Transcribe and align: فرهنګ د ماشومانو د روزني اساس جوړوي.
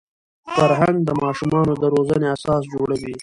فرهنګ 0.55 0.97
د 1.03 1.09
ماشومانو 1.23 1.73
د 1.81 1.83
روزني 1.93 2.27
اساس 2.35 2.61
جوړوي. 2.73 3.15